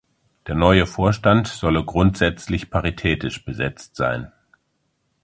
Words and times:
Der 0.47 0.55
neue 0.55 0.87
Vorstand 0.87 1.47
solle 1.47 1.85
grundsätzlich 1.85 2.71
paritätisch 2.71 3.45
besetzt 3.45 3.95
sein. 3.95 4.31